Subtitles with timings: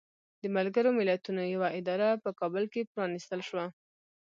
[0.41, 3.65] د ملګرو ملتونو یوه اداره په کابل کې پرانستل شوه.